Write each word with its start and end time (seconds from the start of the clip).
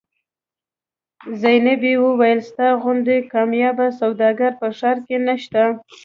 زینبې 1.41 1.93
وویل 2.05 2.39
ستا 2.49 2.67
غوندې 2.81 3.17
کاميابه 3.31 3.87
سوداګر 3.99 4.51
په 4.61 4.67
ښار 4.77 4.97
کې 5.07 5.17
نشته. 5.27 5.63